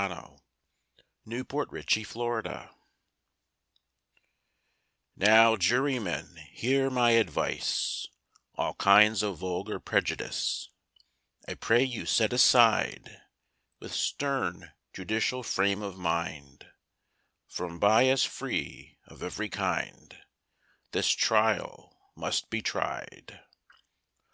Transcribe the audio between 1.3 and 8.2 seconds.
USHER'S CHARGE NOW, Jurymen, hear my advice—